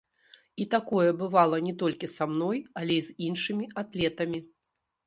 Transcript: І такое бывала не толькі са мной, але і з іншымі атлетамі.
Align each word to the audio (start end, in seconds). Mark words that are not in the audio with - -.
І 0.63 0.65
такое 0.75 1.09
бывала 1.19 1.57
не 1.67 1.73
толькі 1.83 2.11
са 2.15 2.29
мной, 2.33 2.57
але 2.83 2.99
і 2.99 3.07
з 3.11 3.19
іншымі 3.29 3.73
атлетамі. 3.85 4.39